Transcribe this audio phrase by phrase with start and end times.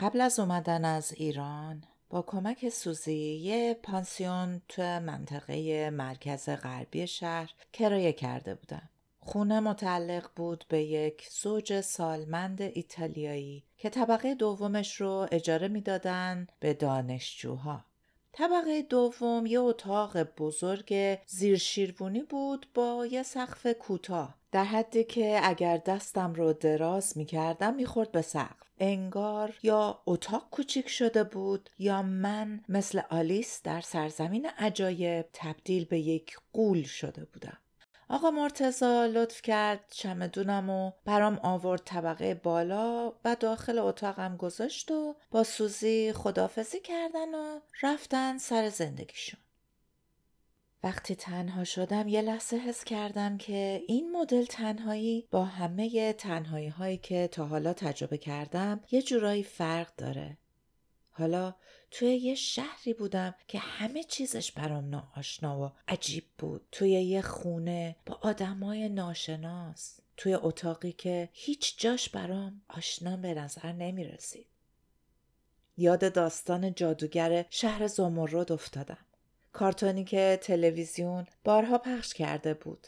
[0.00, 7.52] قبل از اومدن از ایران با کمک سوزی یه پانسیون تو منطقه مرکز غربی شهر
[7.72, 8.88] کرایه کرده بودم.
[9.20, 16.74] خونه متعلق بود به یک زوج سالمند ایتالیایی که طبقه دومش رو اجاره می‌دادن به
[16.74, 17.84] دانشجوها.
[18.38, 24.34] طبقه دوم یه اتاق بزرگ زیر شیروونی بود با یه سقف کوتاه.
[24.52, 28.66] در حدی که اگر دستم رو دراز می کردم می به سقف.
[28.78, 35.98] انگار یا اتاق کوچیک شده بود یا من مثل آلیس در سرزمین عجایب تبدیل به
[35.98, 37.58] یک قول شده بودم.
[38.08, 45.16] آقا مرتزا لطف کرد چمدونم و برام آورد طبقه بالا و داخل اتاقم گذاشت و
[45.30, 49.40] با سوزی خدافزی کردن و رفتن سر زندگیشون.
[50.84, 56.98] وقتی تنها شدم یه لحظه حس کردم که این مدل تنهایی با همه تنهایی هایی
[56.98, 60.38] که تا حالا تجربه کردم یه جورایی فرق داره.
[61.10, 61.54] حالا
[61.90, 67.96] توی یه شهری بودم که همه چیزش برام ناآشنا و عجیب بود توی یه خونه
[68.06, 74.46] با آدمای ناشناس توی اتاقی که هیچ جاش برام آشنا به نظر نمی رسید.
[75.76, 79.06] یاد داستان جادوگر شهر زمرد افتادم.
[79.52, 82.86] کارتونی که تلویزیون بارها پخش کرده بود.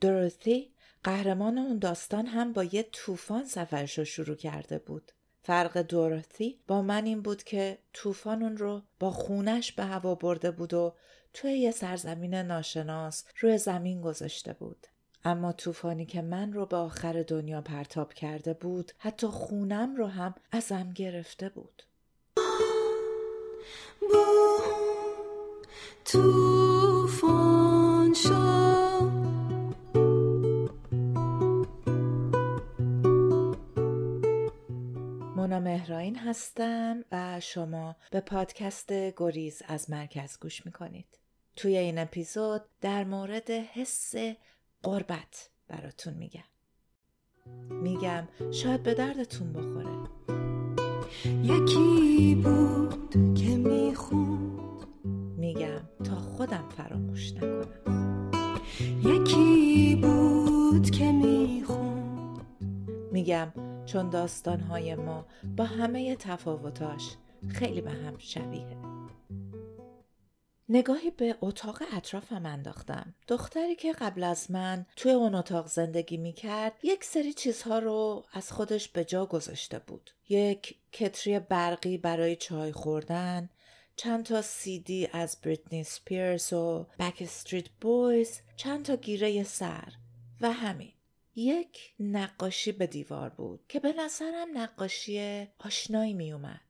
[0.00, 0.70] دروتی
[1.04, 5.12] قهرمان اون داستان هم با یه طوفان سفرش رو شروع کرده بود.
[5.46, 10.50] فرق دورتی با من این بود که طوفان اون رو با خونش به هوا برده
[10.50, 10.94] بود و
[11.34, 14.86] توی یه سرزمین ناشناس روی زمین گذاشته بود.
[15.24, 20.34] اما طوفانی که من رو به آخر دنیا پرتاب کرده بود حتی خونم رو هم
[20.52, 21.82] ازم گرفته بود.
[26.04, 27.64] طوفان
[35.54, 41.18] مونا مهراین هستم و شما به پادکست گریز از مرکز گوش می‌کنید.
[41.56, 44.14] توی این اپیزود در مورد حس
[44.82, 46.44] قربت براتون میگم.
[47.70, 50.08] میگم شاید به دردتون بخوره.
[51.42, 54.86] یکی بود که می‌خوند
[55.36, 58.30] میگم تا خودم فراموش نکنم.
[59.04, 62.40] یکی بود که می‌خوند
[63.12, 67.16] میگم چون داستانهای ما با همه تفاوتاش
[67.48, 68.76] خیلی به هم شبیه
[70.68, 73.14] نگاهی به اتاق اطرافم انداختم.
[73.28, 78.24] دختری که قبل از من توی اون اتاق زندگی می کرد یک سری چیزها رو
[78.32, 80.10] از خودش به جا گذاشته بود.
[80.28, 83.50] یک کتری برقی برای چای خوردن،
[83.96, 89.92] چند تا سیدی از بریتنی سپیرز و بک استریت بویز، چند تا گیره سر
[90.40, 90.93] و همین.
[91.36, 96.60] یک نقاشی به دیوار بود که به نظرم نقاشی آشنایی می اومد.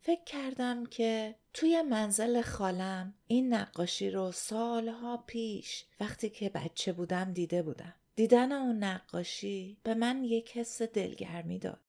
[0.00, 7.32] فکر کردم که توی منزل خالم این نقاشی رو سالها پیش وقتی که بچه بودم
[7.32, 7.94] دیده بودم.
[8.16, 11.80] دیدن اون نقاشی به من یک حس دلگرمی داد.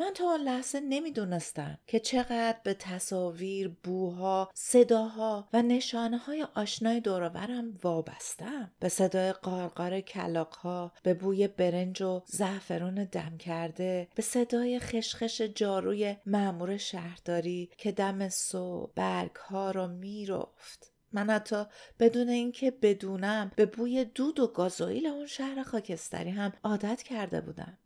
[0.00, 7.00] من تا آن لحظه نمی‌دونستم که چقدر به تصاویر، بوها، صداها و نشانه های آشنای
[7.00, 8.70] دورورم وابستم.
[8.80, 16.16] به صدای قارقار کلاقها، به بوی برنج و زعفرون دم کرده، به صدای خشخش جاروی
[16.26, 20.92] معمور شهرداری که دم صبح برگ ها رو می‌رفت.
[21.12, 21.64] من حتی
[21.98, 27.78] بدون اینکه بدونم به بوی دود و گازوئیل اون شهر خاکستری هم عادت کرده بودم.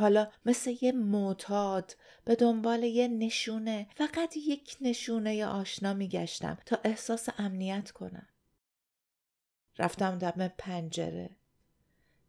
[0.00, 7.28] حالا مثل یه معتاد به دنبال یه نشونه فقط یک نشونه آشنا میگشتم تا احساس
[7.38, 8.28] امنیت کنم.
[9.78, 11.30] رفتم دم پنجره.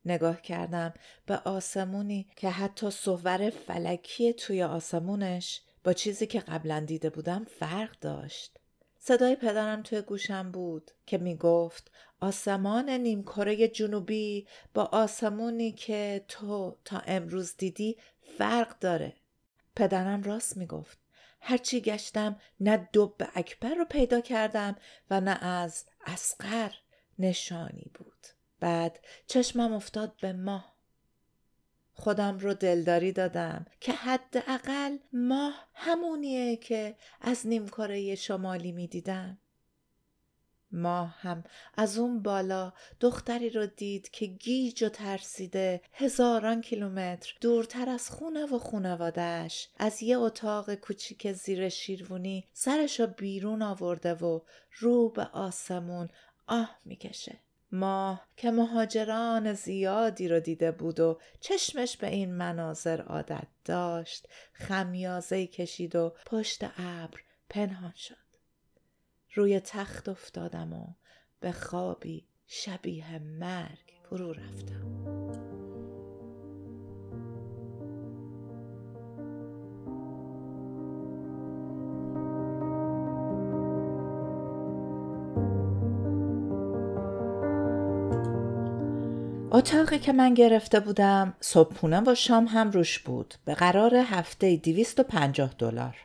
[0.06, 0.94] نگاه کردم
[1.26, 8.00] به آسمونی که حتی صور فلکی توی آسمونش با چیزی که قبلا دیده بودم فرق
[8.00, 8.61] داشت.
[9.04, 16.78] صدای پدرم توی گوشم بود که می گفت آسمان نیمکره جنوبی با آسمونی که تو
[16.86, 17.98] تا امروز دیدی
[18.38, 19.14] فرق داره.
[19.76, 21.00] پدرم راست می گفت.
[21.42, 24.76] هرچی گشتم نه دب اکبر رو پیدا کردم
[25.10, 26.72] و نه از اسقر
[27.20, 28.28] نشانی بود.
[28.60, 30.71] بعد چشمم افتاد به ماه.
[32.02, 39.38] خودم رو دلداری دادم که حداقل ماه همونیه که از نیمکره شمالی می‌دیدم.
[40.72, 41.44] ماه هم
[41.78, 48.46] از اون بالا دختری رو دید که گیج و ترسیده هزاران کیلومتر دورتر از خونه
[48.46, 54.40] و خونوادهش از یه اتاق کوچیک زیر شیروونی سرش رو بیرون آورده و
[54.80, 56.10] رو به آسمون
[56.48, 57.40] آه می‌کشه.
[57.72, 65.48] ماه که مهاجران زیادی رو دیده بود و چشمش به این مناظر عادت داشت خمیازه
[65.48, 67.20] کشید و پشت ابر
[67.50, 68.16] پنهان شد.
[69.34, 70.88] روی تخت افتادم و
[71.40, 75.91] به خوابی شبیه مرگ فرو رفتم.
[89.54, 91.34] اتاقی که من گرفته بودم.
[91.40, 93.34] صبحونه و شام هم روش بود.
[93.46, 95.96] به قرار هفته 250 دلار.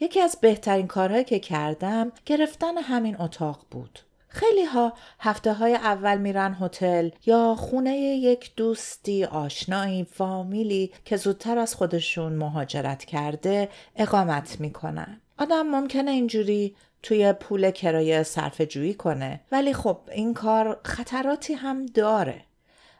[0.00, 3.98] یکی از بهترین کارهایی که کردم گرفتن همین اتاق بود.
[4.28, 11.58] خیلی ها هفته های اول میرن هتل یا خونه یک دوستی آشنایی فامیلی که زودتر
[11.58, 15.20] از خودشون مهاجرت کرده اقامت می‌کنن.
[15.38, 21.86] آدم ممکنه اینجوری توی پول کرایه صرف جویی کنه ولی خب این کار خطراتی هم
[21.86, 22.46] داره.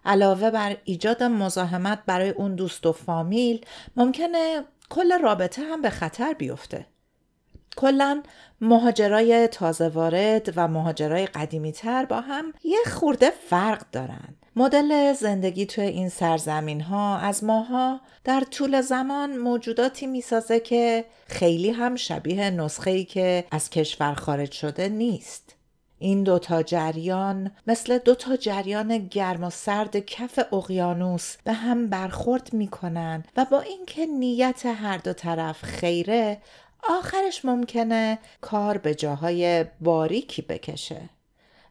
[0.06, 3.66] علاوه بر ایجاد مزاحمت برای اون دوست و فامیل
[3.96, 6.86] ممکنه کل رابطه هم به خطر بیفته.
[7.76, 8.22] کلا
[8.60, 14.34] مهاجرای تازه وارد و مهاجرای قدیمی تر با هم یه خورده فرق دارن.
[14.56, 21.70] مدل زندگی توی این سرزمین ها از ماها در طول زمان موجوداتی می‌سازه که خیلی
[21.70, 25.55] هم شبیه نسخه ای که از کشور خارج شده نیست.
[25.98, 33.24] این دوتا جریان مثل دوتا جریان گرم و سرد کف اقیانوس به هم برخورد می‌کنن
[33.36, 36.38] و با اینکه نیت هر دو طرف خیره
[36.88, 41.00] آخرش ممکنه کار به جاهای باریکی بکشه.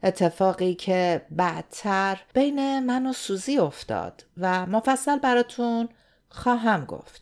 [0.04, 5.90] اتفاقی که بعدتر بین من و سوزی افتاد و مفصل براتون
[6.30, 7.22] خواهم گفت.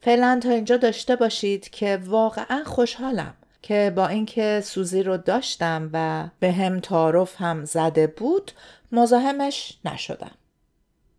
[0.00, 3.34] فعلا تا اینجا داشته باشید که واقعا خوشحالم.
[3.62, 8.52] که با اینکه سوزی رو داشتم و به هم تعارف هم زده بود
[8.92, 10.34] مزاحمش نشدم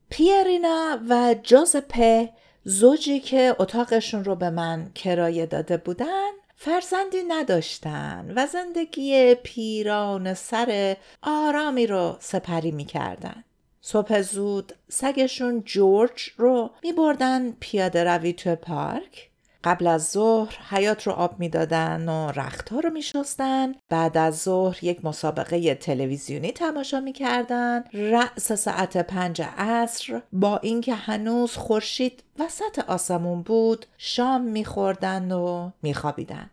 [0.09, 2.29] پیرینا و جوزپه
[2.63, 10.97] زوجی که اتاقشون رو به من کرایه داده بودن فرزندی نداشتن و زندگی پیران سر
[11.21, 13.43] آرامی رو سپری می‌کردن.
[13.81, 19.28] صبح زود سگشون جورج رو می بردن پیاده روی تو پارک
[19.63, 23.75] قبل از ظهر حیات رو آب می‌دادن و رختها رو میشستن.
[23.89, 27.83] بعد از ظهر یک مسابقه تلویزیونی تماشا می‌کردن.
[27.93, 36.49] رأس ساعت پنج عصر با اینکه هنوز خورشید وسط آسمون بود شام میخوردن و میخوابیدن.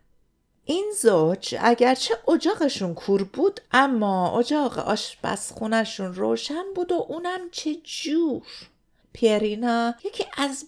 [0.65, 8.47] این زوج اگرچه اجاقشون کور بود اما اجاق آشپزخونهشون روشن بود و اونم چه جور.
[9.13, 10.67] پیرینا یکی از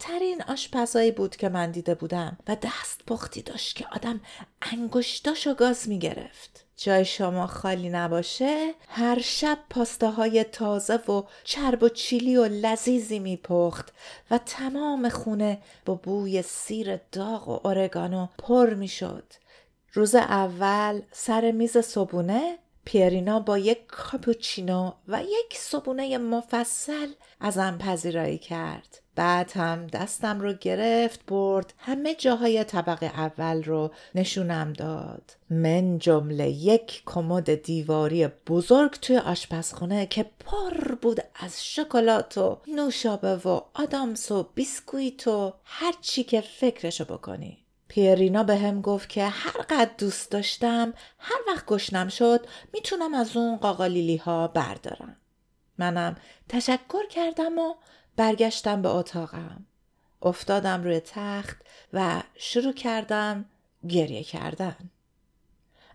[0.00, 4.20] بهترین آشپزایی بود که من دیده بودم و دست پختی داشت که آدم
[4.62, 6.64] انگشتاشو گاز می‌گرفت.
[6.76, 13.92] جای شما خالی نباشه هر شب پاستاهای تازه و چرب و چیلی و لذیذی میپخت
[14.30, 19.24] و تمام خونه با بوی سیر داغ و اورگانو پر می‌شد.
[19.92, 27.08] روز اول سر میز صبونه پیرینا با یک کاپوچینو و یک صبونه مفصل
[27.40, 29.00] ازم پذیرایی کرد.
[29.14, 35.36] بعد هم دستم رو گرفت برد همه جاهای طبقه اول رو نشونم داد.
[35.50, 43.36] من جمله یک کمد دیواری بزرگ توی آشپزخونه که پر بود از شکلات و نوشابه
[43.36, 47.58] و آدامس و بیسکویت و هر چی که فکرشو بکنی.
[47.90, 53.36] پیرینا به هم گفت که هر قد دوست داشتم هر وقت گشنم شد می‌تونم از
[53.36, 55.16] اون قاقالیلی ها بردارم.
[55.78, 56.16] منم
[56.48, 57.74] تشکر کردم و
[58.16, 59.66] برگشتم به اتاقم.
[60.22, 61.56] افتادم روی تخت
[61.92, 63.44] و شروع کردم
[63.88, 64.90] گریه کردن.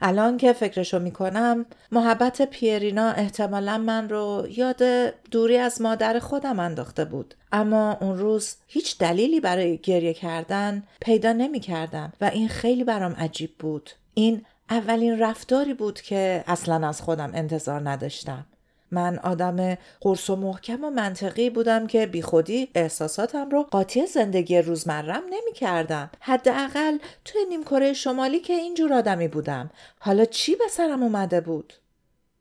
[0.02, 4.84] الان که فکرشو می‌کنم محبت پیرینا احتمالا من رو یاد
[5.32, 7.36] دوری از مادر خودم انداخته بود.
[7.52, 13.14] اما اون روز هیچ دلیلی برای گریه کردن پیدا نمی کردم و این خیلی برام
[13.14, 13.90] عجیب بود.
[14.14, 18.46] این اولین رفتاری بود که اصلا از خودم انتظار نداشتم.
[18.92, 25.24] من آدم قرص و محکم و منطقی بودم که بیخودی احساساتم رو قاطی زندگی روزمرم
[25.30, 26.10] نمی کردم.
[26.20, 29.70] حداقل توی نیمکره شمالی که اینجور آدمی بودم.
[30.00, 31.74] حالا چی به سرم اومده بود؟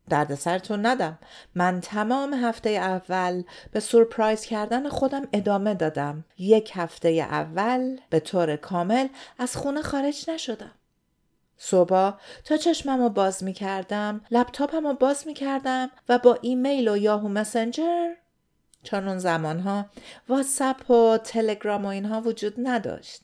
[0.09, 1.19] درد سرتون ندم
[1.55, 8.55] من تمام هفته اول به سورپرایز کردن خودم ادامه دادم یک هفته اول به طور
[8.55, 9.07] کامل
[9.39, 10.71] از خونه خارج نشدم
[11.57, 12.11] صبح
[12.43, 16.97] تا چشمم رو باز می کردم لپتاپم رو باز می کردم و با ایمیل و
[16.97, 18.13] یاهو مسنجر
[18.83, 19.85] چون اون زمان ها
[20.29, 23.21] واتساپ و تلگرام و اینها وجود نداشت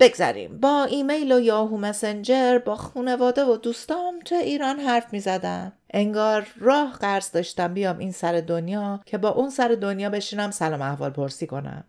[0.00, 5.72] بگذریم با ایمیل و یاهو مسنجر با خانواده و دوستام تو ایران حرف می زدم.
[5.90, 10.82] انگار راه قرض داشتم بیام این سر دنیا که با اون سر دنیا بشینم سلام
[10.82, 11.84] احوال پرسی کنم.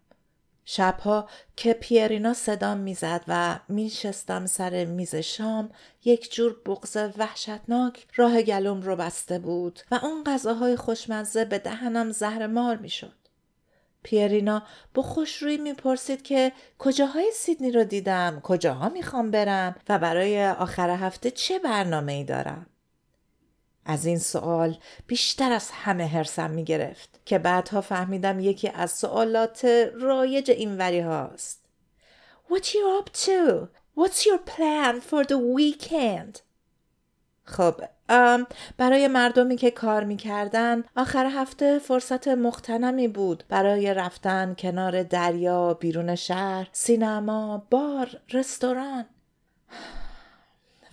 [0.65, 5.69] شبها که پیرینا صدام می‌زد و میشستم سر میز شام
[6.05, 12.11] یک جور بغض وحشتناک راه گلوم رو بسته بود و اون غذاهای خوشمزه به دهنم
[12.11, 13.15] زهر مار می‌شد.
[14.03, 20.89] پیرینا با خوشرویی می‌پرسید که کجاهای سیدنی رو دیدم کجاها می‌خوام برم و برای آخر
[20.89, 22.65] هفته چه برنامه ای دارم؟
[23.85, 29.65] از این سوال بیشتر از همه حرسم می گرفت که بعدها فهمیدم یکی از سوالات
[30.01, 31.65] رایج این وری هاست.
[32.49, 33.67] What you up to?
[33.95, 36.39] What's your plan for the weekend?
[37.45, 37.75] خب
[38.77, 46.15] برای مردمی که کار می‌کردن آخر هفته فرصت مختنمی بود برای رفتن کنار دریا بیرون
[46.15, 49.05] شهر سینما بار رستوران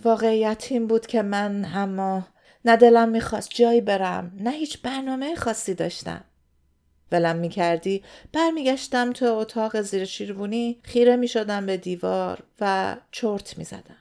[0.04, 2.26] واقعیت این بود که من اما
[2.64, 6.24] نه دلم می‌خواست جایی برم نه هیچ برنامه خاصی داشتم.
[7.12, 8.02] ولم می‌کردی؟
[8.32, 13.96] برمیگشتم تو اتاق زیر شیروونی خیره می‌شدم به دیوار و چرت می‌زدم.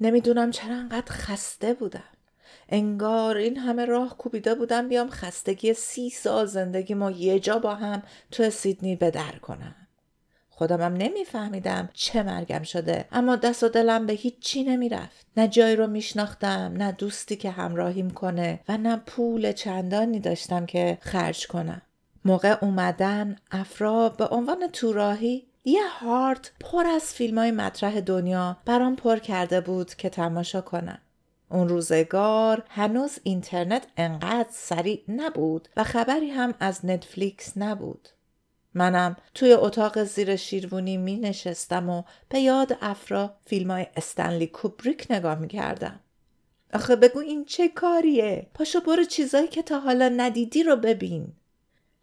[0.00, 2.04] نمی‌دونم چرا انقدر خسته بودم.
[2.68, 7.74] انگار این همه راه کوبیده بودم بیام خستگی سی سال زندگی ما یه جا با
[7.74, 9.74] هم تو سیدنی به در کنم.
[10.54, 15.76] خودمم نمیفهمیدم چه مرگم شده اما دست و دلم به هیچ چی نمی‌رفت نه جایی
[15.76, 21.82] رو میشناختم نه دوستی که همراهیم کنه و نه پول چندانی داشتم که خرج کنم
[22.24, 28.96] موقع اومدن افرا به عنوان توراهی یه هارت پر از فیلم های مطرح دنیا برام
[28.96, 30.98] پر کرده بود که تماشا کنم.
[31.48, 38.08] اون روزگار هنوز اینترنت انقدر سریع نبود و خبری هم از نتفلیکس نبود.
[38.74, 45.06] منم توی اتاق زیر شیروونی می نشستم و به یاد افرا فیلم های استنلی کوبریک
[45.10, 46.00] نگاه می کردم.
[46.74, 51.32] آخه بگو این چه کاریه؟ پاشو برو چیزایی که تا حالا ندیدی رو ببین.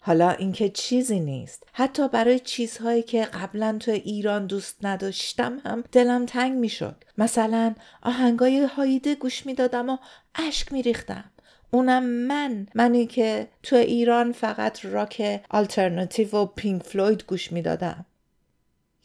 [0.01, 6.25] حالا اینکه چیزی نیست حتی برای چیزهایی که قبلا تو ایران دوست نداشتم هم دلم
[6.25, 9.97] تنگ می‌شد مثلا آهنگای هایده گوش می‌دادم و
[10.35, 11.31] اشک میریختم
[11.71, 18.05] اونم من منی که تو ایران فقط راک آلترناتیو و پینک فلوید گوش می‌دادم.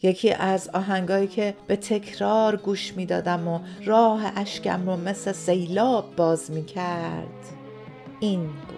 [0.03, 6.51] یکی از آهنگایی که به تکرار گوش می‌دادم و راه اشکم رو مثل سیلاب باز
[6.51, 7.45] می‌کرد.
[8.19, 8.75] این بود.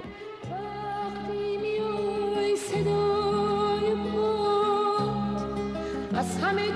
[6.13, 6.71] از همه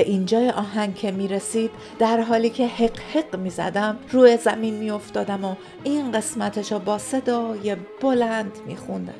[0.00, 4.74] به اینجای آهنگ که می رسید در حالی که حق حق می زدم روی زمین
[4.74, 5.54] می افتادم و
[5.84, 9.14] این قسمتش با صدای بلند می خوندم.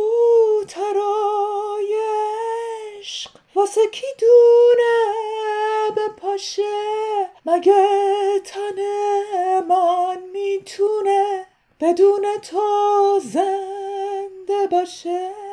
[2.99, 5.05] عشق واسه کی دونه
[5.95, 6.63] به پاشه
[7.45, 7.87] مگه
[8.45, 8.81] تن
[9.69, 11.45] من می‌تونه
[11.79, 15.50] بدون تو زنده باشه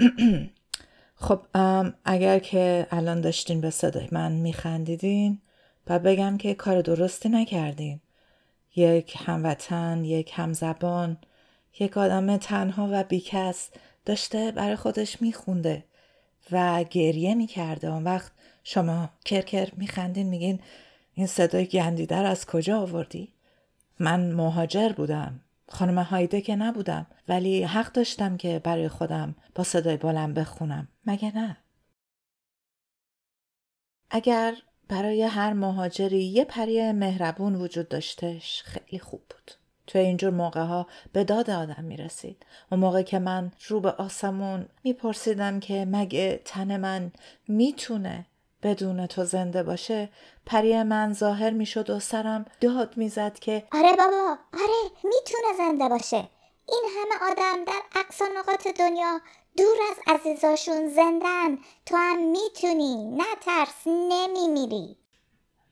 [1.24, 1.40] خب
[2.04, 5.38] اگر که الان داشتین به صدای من میخندیدین
[5.86, 8.00] و بگم که کار درستی نکردین.
[8.76, 11.16] یک هموطن یک همزبان
[11.80, 13.70] یک آدم تنها و بیکس
[14.04, 15.84] داشته برای خودش میخونده
[16.52, 17.88] و گریه می‌کرده.
[17.88, 18.32] اون وقت
[18.64, 20.60] شما کرکر میخندین میگین
[21.14, 23.32] این صدای گندیدر از کجا آوردی؟
[23.98, 25.40] من مهاجر بودم.
[25.70, 31.36] خانم هایده که نبودم ولی حق داشتم که برای خودم با صدای بلند بخونم مگه
[31.36, 31.56] نه؟
[34.10, 34.54] اگر
[34.88, 39.50] برای هر مهاجری یه پری مهربون وجود داشتش خیلی خوب بود
[39.86, 42.46] تو اینجور موقع ها به داد آدم می رسید.
[42.70, 47.12] اون موقع که من رو به آسمون می پرسیدم که مگه تن من
[47.48, 48.26] می‌تونه
[48.62, 50.08] بدون تو زنده باشه
[50.46, 55.88] پری من ظاهر می شد و سرم داد می‌زد که آره بابا آره می‌تونه زنده
[55.88, 56.28] باشه.
[56.68, 59.20] این همه آدم در اقصا نقاط دنیا
[59.56, 61.58] دور از عزیزاشون زندن.
[61.86, 64.96] تو هم می‌تونی نترس نمیمیری.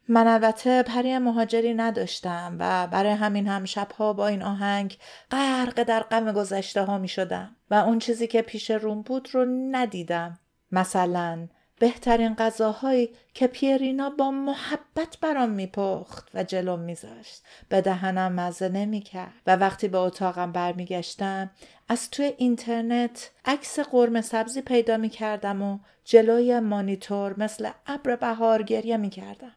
[0.08, 4.98] من البته پری مهاجری نداشتم و برای همین هم شبها با این آهنگ
[5.30, 9.44] غرق در غم گذشته ها می شدم و اون چیزی که پیش روم بود رو
[9.70, 10.38] ندیدم.
[10.72, 17.42] مثلا بهترین غذاهایی که پیرینا با محبت برام میپخت و جلو میذاشت.
[17.68, 21.50] به دهنم مزه نمی‌کرد و وقتی به اتاقم برمیگشتم
[21.88, 28.96] از توی اینترنت عکس قرمه سبزی پیدا می‌کردم و جلوی مانیتور مثل ابر بهار گریه
[28.96, 29.52] می‌کردم.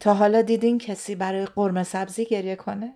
[0.00, 2.94] تا حالا دیدین کسی برای قرمه سبزی گریه کنه؟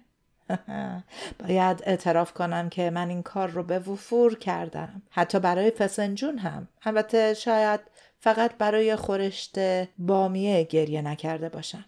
[1.41, 5.03] باید اعتراف کنم که من این کار رو به وفور کردم.
[5.11, 6.69] حتی برای فسنجون هم.
[6.83, 7.81] البته شاید
[8.21, 9.59] فقط برای خورشت
[9.99, 11.85] بامیه گریه نکرده باشم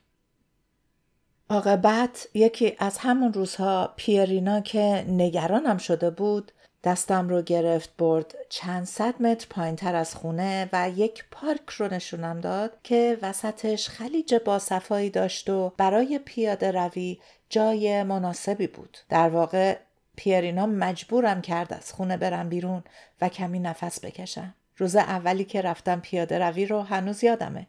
[1.51, 6.53] عاقبت یکی از همون روزها پیرینا که نگرانم شده بود
[6.85, 11.95] دستم رو گرفت برد چند صد متر پایین تر از خونه و یک پارک رو
[11.95, 17.19] نشونم داد که وسطش خلیج باصفایی داشت و برای پیاده روی
[17.49, 18.99] جای مناسبی بود.
[19.09, 19.79] در واقع
[20.17, 22.85] پیرینا مجبورم کرد از خونه برم بیرون
[23.21, 24.55] و کمی نفس بکشم.
[24.81, 27.67] روز اولی که رفتم پیاده روی رو هنوز یادمه.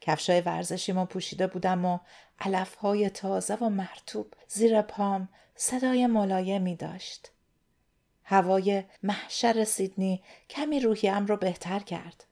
[0.00, 1.98] کفشای ورزشیمو پوشیده بودم و
[2.40, 7.30] علفهای تازه و مرتوب زیر پام صدای ملایمی داشت.
[8.24, 12.24] هوای محشر سیدنی کمی روحیم رو بهتر کرد.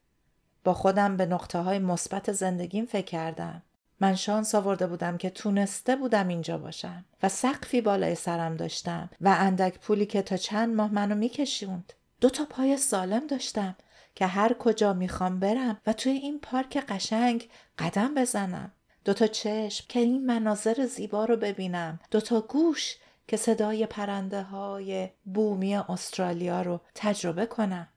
[0.64, 3.62] با خودم به نقطه های مثبت زندگیم فکر کردم.
[4.00, 9.36] من شانس آورده بودم که تونسته بودم اینجا باشم و سقفی بالای سرم داشتم و
[9.38, 11.92] اندک پولی که تا چند ماه منو میکشوند.
[12.20, 13.76] دو تا پای سالم داشتم
[14.14, 18.72] که هر کجا می‌خوام برم و توی این پارک قشنگ قدم بزنم.
[19.04, 22.00] دوتا چشم که این مناظر زیبا رو ببینم.
[22.10, 22.96] دوتا گوش
[23.28, 27.88] که صدای پرنده های بومی استرالیا رو تجربه کنم.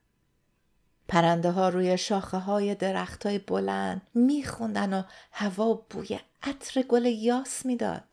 [1.07, 7.65] پرنده ها روی شاخه های درخت های بلند میخوندن و هوا بوی عطر گل یاس
[7.65, 8.03] می‌داد.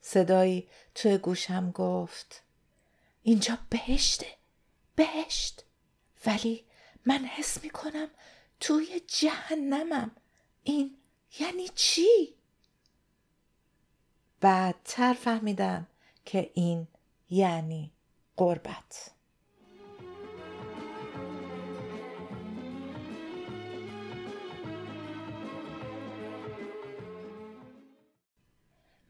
[0.00, 2.42] صدایی توی گوشم گفت
[3.22, 4.26] اینجا بهشته
[4.94, 5.64] بهشت
[6.26, 6.64] ولی
[7.06, 8.08] من حس می‌کنم
[8.60, 10.10] توی جهنمم
[10.62, 10.96] این
[11.40, 12.34] یعنی چی؟
[14.40, 15.86] بعدتر فهمیدم
[16.24, 16.88] که این
[17.30, 17.92] یعنی
[18.36, 19.10] قربت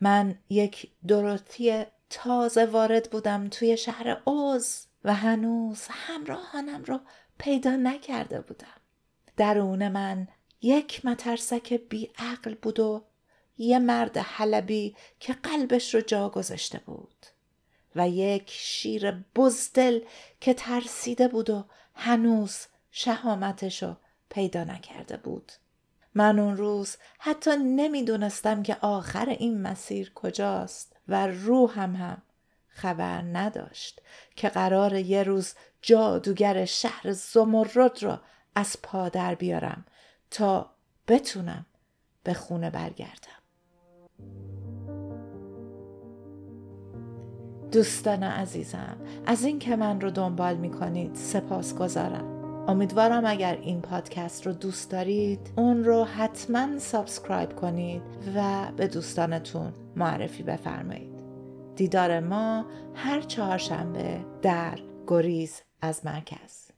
[0.00, 7.00] من یک دروتی تازه وارد بودم توی شهر اوز و هنوز همراهانم رو
[7.42, 8.80] پیدا نکرده بودم.
[9.36, 10.28] درون من
[10.60, 13.04] یک مترسک بیعقل بود و
[13.58, 17.26] یه مرد حلبی که قلبش رو جا گذاشته بود
[17.96, 20.00] و یک شیر بزدل
[20.40, 23.96] که ترسیده بود و هنوز شهامتش رو
[24.28, 25.52] پیدا نکرده بود.
[26.14, 32.22] من اون روز حتی نمی‌دونستم که آخر این مسیر کجاست و روحم هم
[32.74, 34.02] خبر نداشت
[34.36, 38.20] که قرار یه روز جادوگر شهر زمرد را
[38.54, 39.84] از پا در بیارم
[40.30, 40.70] تا
[41.08, 41.66] بتونم
[42.24, 43.42] به خونه برگردم.
[47.72, 52.32] دوستان عزیزم از این که من رو دنبال می کنید سپاس گذارم.
[52.68, 58.02] امیدوارم اگر این پادکست رو دوست دارید اون رو حتما subscribe کنید
[58.36, 61.11] و به دوستانتون معرفی بفرمایید.
[61.76, 66.71] دیدار ما هر چهارشنبه در گریز از مرکز.